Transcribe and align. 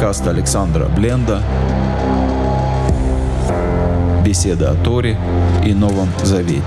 Подкаст 0.00 0.26
Александра 0.28 0.86
Бленда. 0.86 1.42
Беседа 4.24 4.70
о 4.70 4.74
Торе 4.74 5.18
и 5.62 5.74
Новом 5.74 6.08
Завете. 6.22 6.62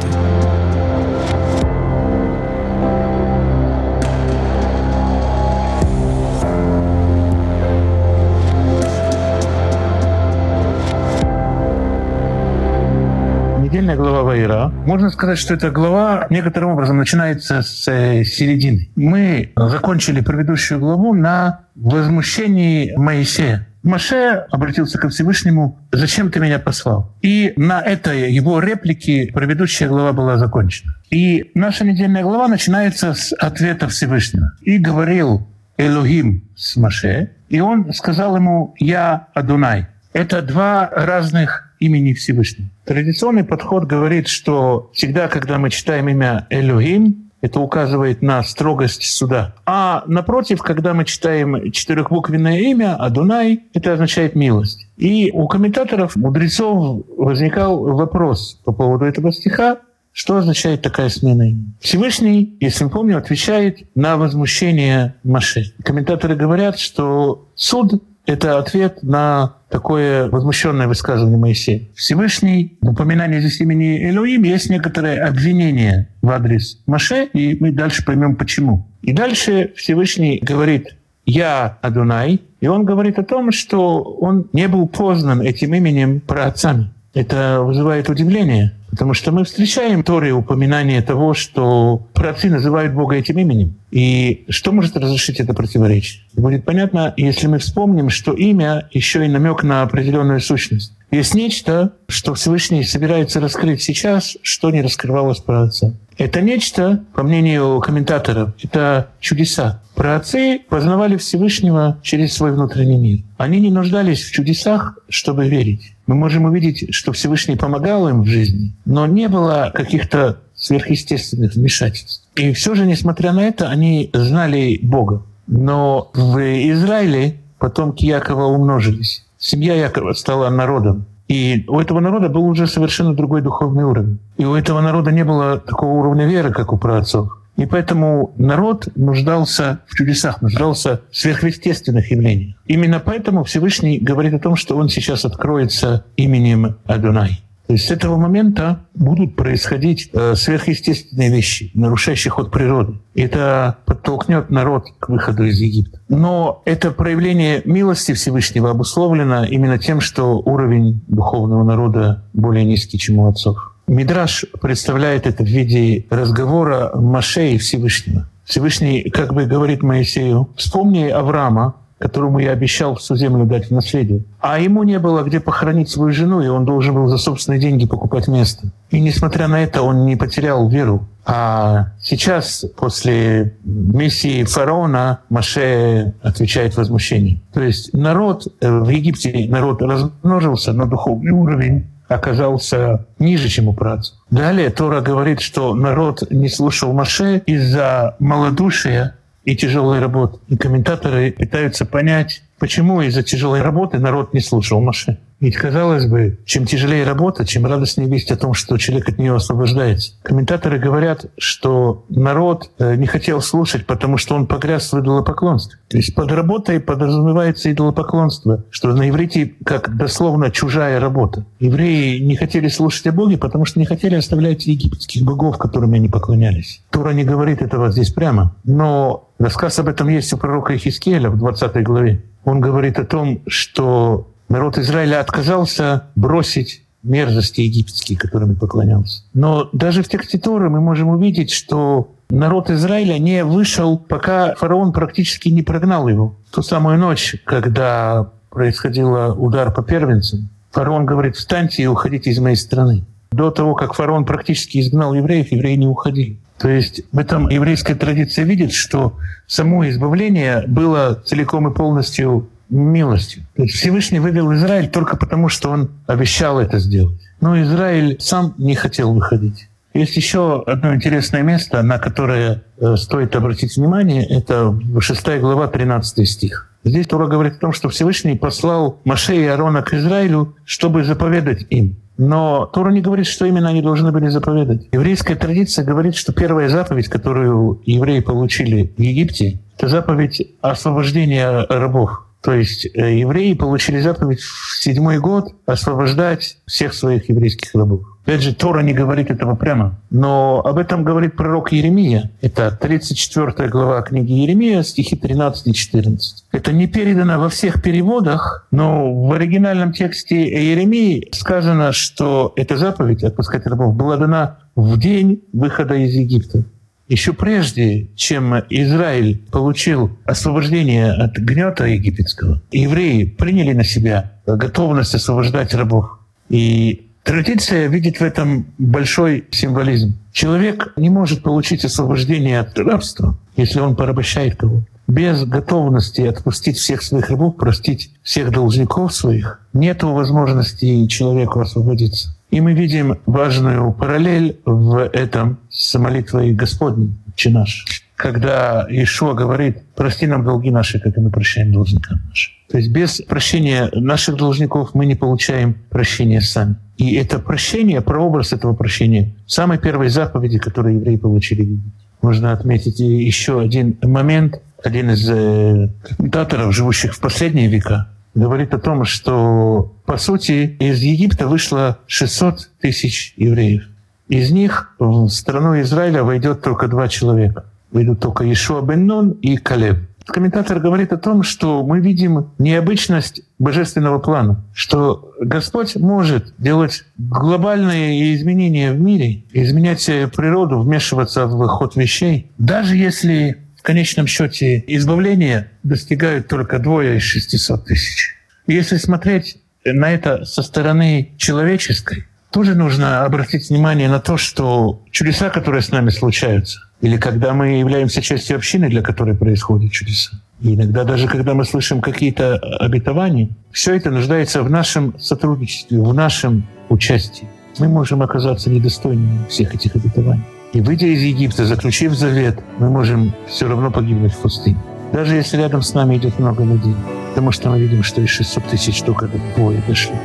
Недельная 13.84 13.98
глава 13.98 14.24
Вайра. 14.24 14.70
Можно 14.86 15.10
сказать, 15.10 15.38
что 15.38 15.54
эта 15.54 15.70
глава 15.70 16.28
некоторым 16.30 16.70
образом 16.72 16.98
начинается 16.98 17.62
с 17.62 17.86
э, 17.90 18.24
середины. 18.24 18.90
Мы 18.96 19.52
закончили 19.58 20.22
предыдущую 20.22 20.80
главу 20.80 21.14
на 21.14 21.66
возмущении 21.76 22.96
Моисея. 22.96 23.68
Маше 23.84 24.46
обратился 24.50 24.98
ко 24.98 25.10
Всевышнему, 25.10 25.80
«Зачем 25.92 26.32
ты 26.32 26.40
меня 26.40 26.60
послал?» 26.60 27.14
И 27.22 27.52
на 27.58 27.82
этой 27.82 28.32
его 28.32 28.62
реплике 28.62 29.30
предыдущая 29.34 29.90
глава 29.90 30.14
была 30.14 30.38
закончена. 30.38 30.96
И 31.10 31.52
наша 31.54 31.84
недельная 31.84 32.24
глава 32.24 32.48
начинается 32.48 33.14
с 33.14 33.34
ответа 33.34 33.90
Всевышнего. 33.90 34.54
«И 34.62 34.78
говорил 34.78 35.46
Элохим 35.78 36.46
с 36.56 36.78
Маше, 36.78 37.32
и 37.50 37.60
он 37.60 37.92
сказал 37.92 38.38
ему, 38.38 38.76
«Я 38.80 39.28
Адунай». 39.34 39.88
Это 40.14 40.42
два 40.42 40.90
разных 40.90 41.73
имени 41.86 42.14
Всевышнего. 42.14 42.70
Традиционный 42.86 43.44
подход 43.44 43.86
говорит, 43.86 44.28
что 44.28 44.90
всегда, 44.94 45.28
когда 45.28 45.58
мы 45.58 45.70
читаем 45.70 46.10
имя 46.10 46.48
Элюгим, 46.50 47.32
это 47.42 47.60
указывает 47.60 48.22
на 48.22 48.42
строгость 48.44 49.04
суда. 49.04 49.54
А 49.66 50.06
напротив, 50.08 50.62
когда 50.62 50.94
мы 50.94 51.04
читаем 51.04 51.72
четырехбуквенное 51.72 52.60
имя 52.60 52.96
Адунай, 52.96 53.64
это 53.74 53.92
означает 53.94 54.34
милость. 54.34 54.88
И 54.96 55.30
у 55.34 55.48
комментаторов, 55.50 56.16
мудрецов 56.16 57.06
возникал 57.18 57.84
вопрос 57.84 58.62
по 58.64 58.72
поводу 58.72 59.04
этого 59.04 59.34
стиха, 59.34 59.80
что 60.14 60.38
означает 60.38 60.84
такая 60.84 61.10
смена 61.10 61.42
имени? 61.50 61.74
Всевышний, 61.82 62.56
если 62.62 62.86
мы 62.86 62.92
помним, 62.92 63.18
отвечает 63.18 63.80
на 63.96 64.16
возмущение 64.16 65.16
Маше. 65.24 65.74
Комментаторы 65.84 66.36
говорят, 66.36 66.80
что 66.80 67.50
суд 67.56 68.04
это 68.26 68.58
ответ 68.58 69.04
на 69.04 69.56
такое 69.70 70.30
возмущенное 70.30 70.88
высказывание 70.88 71.38
Моисея. 71.38 71.82
Всевышний, 71.96 72.78
в 72.82 72.92
упоминании 72.92 73.40
здесь 73.40 73.60
имени 73.60 74.10
Элоим, 74.10 74.44
есть 74.44 74.70
некоторые 74.70 75.22
обвинения 75.22 76.10
в 76.22 76.30
адрес 76.30 76.80
Маше, 76.86 77.26
и 77.34 77.58
мы 77.60 77.72
дальше 77.72 78.06
поймем 78.06 78.36
почему. 78.36 78.88
И 79.02 79.14
дальше 79.14 79.74
Всевышний 79.76 80.40
говорит, 80.42 80.96
«Я 81.26 81.78
Адунай», 81.82 82.42
и 82.62 82.68
он 82.68 82.86
говорит 82.86 83.20
о 83.20 83.24
том, 83.24 83.52
что 83.52 84.02
он 84.02 84.48
не 84.54 84.68
был 84.68 84.88
познан 84.88 85.42
этим 85.42 85.74
именем 85.74 86.22
праотцами. 86.22 86.92
Это 87.14 87.62
вызывает 87.62 88.10
удивление, 88.10 88.74
потому 88.94 89.16
что 89.16 89.32
мы 89.32 89.44
встречаем 89.44 90.02
в 90.02 90.04
Торе 90.04 90.34
упоминание 90.34 91.02
того, 91.02 91.34
что 91.34 92.08
праотцы 92.14 92.48
называют 92.48 92.94
Бога 92.94 93.16
этим 93.16 93.40
именем. 93.40 93.76
И 93.90 94.46
что 94.50 94.72
может 94.72 94.96
разрешить 94.96 95.40
это 95.40 95.56
противоречие? 95.56 96.22
Будет 96.36 96.64
понятно, 96.64 97.12
если 97.18 97.48
мы 97.48 97.58
вспомним, 97.58 98.12
что 98.12 98.34
имя 98.34 98.88
еще 98.92 99.26
и 99.26 99.30
намек 99.30 99.64
на 99.64 99.82
определенную 99.82 100.42
сущность. 100.42 100.94
Есть 101.10 101.34
нечто, 101.34 101.94
что 102.08 102.36
Всевышний 102.36 102.84
собирается 102.84 103.40
раскрыть 103.40 103.82
сейчас, 103.82 104.38
что 104.44 104.70
не 104.70 104.84
раскрывалось 104.84 105.40
про 105.40 105.64
отца. 105.64 105.94
Это 106.20 106.42
нечто, 106.42 107.04
по 107.16 107.24
мнению 107.24 107.80
комментаторов, 107.80 108.54
это 108.62 109.10
чудеса. 109.20 109.82
Праотцы 109.96 110.60
познавали 110.70 111.18
Всевышнего 111.18 112.00
через 112.04 112.34
свой 112.34 112.52
внутренний 112.52 113.00
мир. 113.00 113.20
Они 113.38 113.60
не 113.60 113.72
нуждались 113.72 114.24
в 114.24 114.32
чудесах, 114.32 115.00
чтобы 115.10 115.48
верить. 115.48 115.93
Мы 116.06 116.16
можем 116.16 116.46
увидеть, 116.46 116.94
что 116.94 117.14
Всевышний 117.14 117.56
помогал 117.56 118.10
им 118.10 118.22
в 118.24 118.26
жизни, 118.26 118.74
но 118.86 119.08
не 119.08 119.30
было 119.30 119.72
каких-то 119.74 120.40
сверхъестественных 120.56 121.56
вмешательств. 121.56 122.28
И 122.36 122.52
все 122.54 122.76
же, 122.76 122.86
несмотря 122.86 123.32
на 123.32 123.42
это, 123.42 123.70
они 123.70 124.10
знали 124.14 124.80
Бога. 124.82 125.24
Но 125.48 126.10
в 126.14 126.38
Израиле 126.72 127.38
потомки 127.58 128.06
Якова 128.06 128.46
умножились. 128.46 129.26
Семья 129.38 129.76
Якова 129.76 130.14
стала 130.14 130.50
народом. 130.50 131.06
И 131.28 131.64
у 131.68 131.80
этого 131.80 132.00
народа 132.00 132.30
был 132.30 132.46
уже 132.46 132.68
совершенно 132.68 133.14
другой 133.14 133.42
духовный 133.42 133.84
уровень. 133.84 134.20
И 134.38 134.46
у 134.46 134.56
этого 134.56 134.82
народа 134.82 135.12
не 135.12 135.24
было 135.24 135.58
такого 135.58 135.92
уровня 136.00 136.28
веры, 136.28 136.52
как 136.52 136.74
у 136.74 136.78
праотцов. 136.78 137.38
И 137.56 137.66
поэтому 137.66 138.34
народ 138.38 138.88
нуждался 138.96 139.80
в 139.88 139.96
чудесах, 139.96 140.42
нуждался 140.42 141.02
в 141.12 141.18
сверхъестественных 141.18 142.10
явлениях. 142.12 142.58
Именно 142.66 143.00
поэтому 143.00 143.44
Всевышний 143.44 144.00
говорит 144.00 144.34
о 144.34 144.40
том, 144.40 144.56
что 144.56 144.76
он 144.76 144.90
сейчас 144.90 145.24
откроется 145.26 146.06
именем 146.18 146.78
Адунай. 146.86 147.44
То 147.68 147.74
есть 147.74 147.88
с 147.88 147.92
этого 147.92 148.18
момента 148.18 148.82
будут 148.94 149.38
происходить 149.38 150.10
э, 150.14 150.36
сверхъестественные 150.36 151.30
вещи, 151.30 151.72
нарушающие 151.74 152.30
ход 152.30 152.52
природы. 152.52 153.00
Это 153.16 153.78
подтолкнет 153.86 154.50
народ 154.50 154.88
к 155.00 155.08
выходу 155.08 155.46
из 155.46 155.60
Египта. 155.62 156.00
Но 156.10 156.62
это 156.66 156.92
проявление 156.92 157.62
милости 157.64 158.14
Всевышнего 158.14 158.70
обусловлено 158.70 159.46
именно 159.46 159.80
тем, 159.80 160.02
что 160.02 160.40
уровень 160.40 161.02
духовного 161.08 161.64
народа 161.64 162.26
более 162.34 162.66
низкий, 162.66 163.00
чем 163.00 163.20
у 163.20 163.30
отцов. 163.30 163.73
Мидраш 163.88 164.46
представляет 164.62 165.28
это 165.28 165.44
в 165.44 165.48
виде 165.48 166.06
разговора 166.10 166.92
Маше 166.96 167.54
и 167.54 167.58
Всевышнего. 167.58 168.28
Всевышний 168.46 169.10
как 169.10 169.34
бы 169.34 169.46
говорит 169.46 169.84
Моисею, 169.84 170.50
вспомни 170.56 171.08
Авраама, 171.08 171.76
которому 172.04 172.40
я 172.40 172.52
обещал 172.52 172.96
всю 172.96 173.16
землю 173.16 173.46
дать 173.46 173.68
в 173.68 173.72
наследие. 173.72 174.24
А 174.42 174.60
ему 174.60 174.84
не 174.84 175.00
было 175.00 175.24
где 175.24 175.40
похоронить 175.40 175.90
свою 175.90 176.12
жену, 176.12 176.42
и 176.42 176.48
он 176.48 176.66
должен 176.66 176.94
был 176.94 177.08
за 177.08 177.18
собственные 177.18 177.62
деньги 177.62 177.86
покупать 177.86 178.28
место. 178.28 178.72
И 178.90 179.00
несмотря 179.00 179.48
на 179.48 179.64
это, 179.64 179.82
он 179.82 180.06
не 180.06 180.18
потерял 180.18 180.68
веру. 180.68 181.08
А 181.26 181.94
сейчас, 182.02 182.66
после 182.76 183.56
миссии 183.64 184.44
фараона, 184.44 185.22
Маше 185.30 186.14
отвечает 186.22 186.76
возмущением. 186.76 187.42
То 187.54 187.62
есть 187.62 187.94
народ 187.94 188.48
э, 188.60 188.70
в 188.70 188.90
Египте, 188.90 189.48
народ 189.50 189.82
размножился 189.82 190.74
на 190.74 190.86
духовный 190.86 191.32
уровень, 191.32 191.88
оказался 192.08 193.06
ниже, 193.20 193.50
чем 193.50 193.68
у 193.68 193.74
працев. 193.74 194.16
Далее 194.30 194.70
Тора 194.70 195.02
говорит, 195.02 195.42
что 195.42 195.74
народ 195.76 196.24
не 196.30 196.50
слушал 196.50 196.94
Маше 196.94 197.42
из-за 197.46 198.16
малодушия 198.20 199.16
и 199.44 199.56
тяжелой 199.56 200.00
работы. 200.00 200.40
И 200.48 200.58
комментаторы 200.58 201.32
пытаются 201.32 201.86
понять, 201.86 202.44
почему 202.60 203.02
из-за 203.02 203.24
тяжелой 203.24 203.62
работы 203.62 204.00
народ 204.00 204.34
не 204.34 204.40
слушал 204.40 204.82
Маше. 204.82 205.18
Ведь, 205.44 205.58
казалось 205.58 206.06
бы, 206.06 206.40
чем 206.46 206.66
тяжелее 206.66 207.04
работа, 207.04 207.46
чем 207.46 207.66
радостнее 207.66 208.08
весть 208.08 208.32
о 208.32 208.38
том, 208.38 208.54
что 208.54 208.78
человек 208.78 209.10
от 209.10 209.18
нее 209.18 209.36
освобождается. 209.36 210.14
Комментаторы 210.22 210.80
говорят, 210.80 211.26
что 211.38 212.06
народ 212.08 212.70
э, 212.80 212.96
не 212.96 213.08
хотел 213.08 213.42
слушать, 213.42 213.86
потому 213.86 214.16
что 214.16 214.36
он 214.36 214.48
погряз 214.48 214.94
в 214.94 215.00
идолопоклонстве. 215.02 215.80
То 215.90 215.98
есть 215.98 216.16
под 216.16 216.32
работой 216.32 216.80
подразумевается 216.80 217.70
идолопоклонство, 217.70 218.64
что 218.70 218.96
на 218.96 219.10
иврите 219.10 219.56
как 219.66 219.98
дословно 219.98 220.50
чужая 220.50 221.02
работа. 221.02 221.46
Евреи 221.60 222.20
не 222.20 222.38
хотели 222.38 222.70
слушать 222.70 223.08
о 223.08 223.12
Боге, 223.12 223.38
потому 223.38 223.66
что 223.66 223.82
не 223.82 223.86
хотели 223.86 224.16
оставлять 224.16 224.66
египетских 224.66 225.24
богов, 225.24 225.58
которым 225.58 225.92
они 225.92 226.08
поклонялись. 226.08 226.82
Тура 226.90 227.12
не 227.12 227.26
говорит 227.26 227.62
этого 227.62 227.92
здесь 227.92 228.14
прямо, 228.14 228.56
но 228.64 229.28
рассказ 229.40 229.78
об 229.78 229.90
этом 229.90 230.08
есть 230.08 230.32
у 230.32 230.38
пророка 230.38 230.74
Ихискеля 230.74 231.30
в 231.30 231.38
20 231.38 231.84
главе. 231.84 232.24
Он 232.46 232.60
говорит 232.60 232.98
о 233.00 233.06
том, 233.06 233.42
что 233.48 234.33
народ 234.50 234.78
Израиля 234.78 235.20
отказался 235.20 236.04
бросить 236.16 236.84
мерзости 237.04 237.62
египетские, 237.62 238.18
которыми 238.18 238.54
поклонялся. 238.54 239.24
Но 239.34 239.70
даже 239.74 240.04
в 240.04 240.08
тексте 240.08 240.38
Торы 240.38 240.70
мы 240.70 240.80
можем 240.80 241.10
увидеть, 241.10 241.52
что 241.52 242.12
народ 242.30 242.70
Израиля 242.70 243.18
не 243.20 243.44
вышел, 243.44 243.98
пока 243.98 244.56
фараон 244.56 244.94
практически 244.94 245.50
не 245.50 245.62
прогнал 245.62 246.08
его. 246.08 246.36
В 246.50 246.56
ту 246.56 246.62
самую 246.64 246.98
ночь, 246.98 247.36
когда 247.44 248.30
происходил 248.50 249.42
удар 249.44 249.74
по 249.74 249.84
первенцам, 249.84 250.50
фараон 250.72 251.06
говорит, 251.06 251.36
встаньте 251.36 251.84
и 251.84 251.88
уходите 251.88 252.30
из 252.30 252.40
моей 252.40 252.56
страны. 252.56 253.04
До 253.32 253.52
того, 253.52 253.76
как 253.76 253.94
фараон 253.94 254.26
практически 254.26 254.80
изгнал 254.80 255.14
евреев, 255.14 255.52
евреи 255.52 255.76
не 255.76 255.88
уходили. 255.88 256.38
То 256.60 256.70
есть 256.70 257.02
в 257.12 257.18
этом 257.18 257.50
еврейская 257.50 257.96
традиция 257.96 258.46
видит, 258.46 258.72
что 258.72 259.18
само 259.48 259.90
избавление 259.90 260.64
было 260.68 261.22
целиком 261.26 261.68
и 261.68 261.74
полностью 261.74 262.48
милостью. 262.74 263.44
Всевышний 263.68 264.20
вывел 264.20 264.54
Израиль 264.54 264.90
только 264.90 265.16
потому, 265.16 265.50
что 265.50 265.70
он 265.70 265.92
обещал 266.08 266.60
это 266.60 266.80
сделать. 266.80 267.20
Но 267.40 267.62
Израиль 267.62 268.18
сам 268.20 268.54
не 268.58 268.76
хотел 268.76 269.14
выходить. 269.14 269.68
Есть 269.94 270.16
еще 270.18 270.64
одно 270.66 270.96
интересное 270.96 271.44
место, 271.44 271.84
на 271.84 272.00
которое 272.00 272.64
э, 272.80 272.96
стоит 272.96 273.36
обратить 273.36 273.78
внимание. 273.78 274.26
Это 274.26 274.76
6 275.00 275.40
глава, 275.40 275.68
13 275.68 276.28
стих. 276.28 276.72
Здесь 276.84 277.06
Тура 277.08 277.28
говорит 277.28 277.56
о 277.56 277.60
том, 277.60 277.74
что 277.74 277.90
Всевышний 277.90 278.36
послал 278.36 279.00
Маше 279.06 279.36
и 279.36 279.46
Аарона 279.46 279.84
к 279.84 279.94
Израилю, 279.94 280.56
чтобы 280.66 281.04
заповедать 281.04 281.68
им. 281.70 281.96
Но 282.18 282.66
Тора 282.66 282.92
не 282.92 283.02
говорит, 283.02 283.26
что 283.28 283.46
именно 283.46 283.70
они 283.70 283.82
должны 283.82 284.12
были 284.12 284.28
заповедать. 284.28 284.88
Еврейская 284.92 285.36
традиция 285.36 285.86
говорит, 285.86 286.16
что 286.16 286.34
первая 286.34 286.70
заповедь, 286.70 287.08
которую 287.08 287.82
евреи 287.86 288.20
получили 288.20 288.94
в 288.98 289.02
Египте, 289.02 289.60
это 289.78 289.88
заповедь 289.88 290.42
освобождения 290.62 291.66
рабов. 291.70 292.26
То 292.44 292.54
есть 292.54 292.86
э, 292.94 293.20
евреи 293.20 293.54
получили 293.54 294.02
заповедь 294.02 294.42
в 294.42 294.78
седьмой 294.84 295.20
год 295.20 295.56
освобождать 295.66 296.58
всех 296.66 296.94
своих 296.94 297.30
еврейских 297.30 297.74
рабов. 297.74 298.02
Опять 298.26 298.42
же, 298.42 298.54
Тора 298.54 298.82
не 298.82 298.94
говорит 298.94 299.32
этого 299.32 299.56
прямо, 299.56 300.00
но 300.10 300.62
об 300.64 300.78
этом 300.78 301.06
говорит 301.06 301.38
пророк 301.38 301.72
Еремия. 301.72 302.32
Это 302.42 302.72
34 302.72 303.70
глава 303.70 304.02
книги 304.02 304.34
Еремия, 304.34 304.84
стихи 304.84 305.16
13 305.16 305.68
и 305.68 305.74
14. 305.74 306.46
Это 306.52 306.72
не 306.74 306.88
передано 306.88 307.40
во 307.40 307.48
всех 307.48 307.82
переводах, 307.82 308.68
но 308.72 309.14
в 309.14 309.32
оригинальном 309.32 309.94
тексте 309.94 310.72
Еремии 310.72 311.30
сказано, 311.34 311.94
что 311.94 312.52
эта 312.58 312.76
заповедь 312.76 313.24
отпускать 313.24 313.66
рабов 313.68 313.96
была 313.96 314.18
дана 314.18 314.60
в 314.76 314.98
день 315.00 315.44
выхода 315.54 315.96
из 315.96 316.14
Египта. 316.14 316.66
Еще 317.14 317.32
прежде, 317.34 318.08
чем 318.16 318.56
Израиль 318.72 319.38
получил 319.52 320.18
освобождение 320.26 321.12
от 321.12 321.38
гнета 321.38 321.86
египетского, 321.86 322.60
евреи 322.72 323.26
приняли 323.26 323.74
на 323.74 323.84
себя 323.84 324.32
готовность 324.48 325.14
освобождать 325.14 325.76
рабов. 325.76 326.18
И 326.50 327.12
Традиция 327.22 327.86
видит 327.86 328.18
в 328.18 328.24
этом 328.24 328.66
большой 328.80 329.46
символизм. 329.52 330.18
Человек 330.32 330.92
не 330.98 331.12
может 331.12 331.44
получить 331.44 331.86
освобождение 331.86 332.60
от 332.60 332.76
рабства, 332.80 333.38
если 333.58 333.80
он 333.80 333.96
порабощает 333.96 334.56
кого 334.56 334.82
без 335.08 335.46
готовности 335.46 336.22
отпустить 336.22 336.78
всех 336.78 337.04
своих 337.04 337.30
рабов, 337.30 337.58
простить 337.58 338.12
всех 338.24 338.52
должников 338.52 339.14
своих, 339.14 339.62
нет 339.74 340.02
возможности 340.02 341.06
человеку 341.08 341.60
освободиться. 341.60 342.36
И 342.54 342.62
мы 342.62 342.74
видим 342.74 343.18
важную 343.26 343.92
параллель 343.94 344.60
в 344.64 345.10
этом 345.12 345.58
с 345.72 345.98
молитвой 345.98 346.52
Господней, 346.52 347.10
«Отче 347.28 347.50
наш», 347.50 347.84
когда 348.16 348.86
Ишуа 348.92 349.34
говорит, 349.34 349.80
прости 349.96 350.28
нам 350.28 350.46
долги 350.46 350.70
наши, 350.70 351.00
как 351.00 351.18
и 351.18 351.20
мы 351.20 351.32
прощаем 351.32 351.74
должникам 351.74 352.22
нашим. 352.30 352.54
То 352.70 352.78
есть 352.78 352.92
без 352.92 353.22
прощения 353.22 353.90
наших 353.96 354.36
должников 354.36 354.94
мы 354.94 355.08
не 355.08 355.16
получаем 355.16 355.78
прощения 355.90 356.42
сами. 356.42 356.76
И 356.98 357.16
это 357.16 357.40
прощение, 357.40 358.02
прообраз 358.02 358.54
этого 358.54 358.76
прощения, 358.76 359.34
самой 359.48 359.80
первой 359.80 360.10
заповеди, 360.10 360.60
которую 360.60 360.98
евреи 361.00 361.16
получили 361.16 361.80
Можно 362.22 362.54
отметить 362.54 363.00
еще 363.00 363.62
один 363.62 363.98
момент. 364.04 364.62
Один 364.84 365.10
из 365.10 365.28
э, 365.28 365.90
комментаторов, 366.04 366.76
живущих 366.76 367.16
в 367.16 367.20
последние 367.20 367.68
века, 367.68 368.10
говорит 368.36 368.74
о 368.74 368.80
том, 368.80 369.06
что, 369.06 369.96
по 370.06 370.18
сути, 370.18 370.76
из 370.80 371.02
Египта 371.02 371.48
вышло 371.48 372.00
600 372.08 372.70
тысяч 372.82 373.34
евреев. 373.38 373.88
Из 374.28 374.52
них 374.52 374.96
в 375.00 375.28
страну 375.30 375.80
Израиля 375.82 376.24
войдет 376.24 376.62
только 376.62 376.88
два 376.88 377.08
человека. 377.08 377.66
Выйдут 377.92 378.20
только 378.20 378.52
Ишуа 378.52 378.82
бен 378.82 379.06
Нун 379.06 379.32
и 379.32 379.58
Калеб. 379.58 379.98
Комментатор 380.26 380.80
говорит 380.80 381.12
о 381.12 381.18
том, 381.18 381.44
что 381.44 381.84
мы 381.86 382.00
видим 382.00 382.52
необычность 382.58 383.42
божественного 383.60 384.20
плана, 384.20 384.64
что 384.74 385.34
Господь 385.42 385.98
может 385.98 386.54
делать 386.58 387.04
глобальные 387.18 388.34
изменения 388.36 388.94
в 388.94 389.02
мире, 389.02 389.44
изменять 389.52 390.06
природу, 390.06 390.80
вмешиваться 390.80 391.46
в 391.46 391.68
ход 391.68 391.98
вещей, 391.98 392.50
даже 392.58 392.96
если 392.96 393.63
в 393.84 393.86
конечном 393.86 394.28
счете 394.28 394.82
избавления 394.88 395.70
достигают 395.84 396.48
только 396.48 396.80
двое 396.80 397.18
из 397.18 397.24
600 397.24 397.84
тысяч. 397.84 398.34
Если 398.66 398.96
смотреть 398.96 399.58
на 399.84 400.10
это 400.10 400.46
со 400.46 400.64
стороны 400.64 401.34
человеческой, 401.38 402.26
тоже 402.50 402.76
нужно 402.76 403.26
обратить 403.26 403.70
внимание 403.70 404.08
на 404.08 404.22
то, 404.22 404.38
что 404.38 405.04
чудеса, 405.12 405.50
которые 405.50 405.82
с 405.82 405.92
нами 405.92 406.12
случаются, 406.12 406.80
или 407.02 407.18
когда 407.18 407.54
мы 407.54 407.80
являемся 407.80 408.22
частью 408.22 408.56
общины, 408.56 408.88
для 408.88 409.02
которой 409.02 409.36
происходят 409.36 409.92
чудеса, 409.92 410.42
и 410.62 410.76
иногда 410.76 411.04
даже 411.04 411.28
когда 411.28 411.54
мы 411.54 411.66
слышим 411.66 412.00
какие-то 412.00 412.56
обетования, 412.80 413.50
все 413.74 413.96
это 413.96 414.12
нуждается 414.12 414.64
в 414.64 414.70
нашем 414.70 415.20
сотрудничестве, 415.20 416.00
в 416.00 416.14
нашем 416.14 416.66
участии. 416.88 417.50
Мы 417.80 417.90
можем 417.90 418.22
оказаться 418.22 418.70
недостойными 418.70 419.46
всех 419.50 419.76
этих 419.76 419.94
обетований. 419.98 420.46
И 420.74 420.82
выйдя 420.82 421.06
из 421.06 421.22
Египта, 421.22 421.66
заключив 421.66 422.14
завет, 422.14 422.60
мы 422.80 422.90
можем 422.90 423.34
все 423.48 423.68
равно 423.68 423.92
погибнуть 423.92 424.34
в 424.34 424.40
пустыне. 424.40 424.78
Даже 425.12 425.36
если 425.36 425.58
рядом 425.58 425.84
с 425.84 425.94
нами 425.94 426.18
идет 426.18 426.40
много 426.40 426.64
людей. 426.64 426.96
Потому 427.30 427.52
что 427.52 427.70
мы 427.70 427.80
видим, 427.80 428.02
что 428.02 428.22
из 428.22 428.30
600 428.30 428.64
тысяч 428.66 429.02
только 429.04 429.30
двое 429.56 429.84
дошли. 429.88 430.16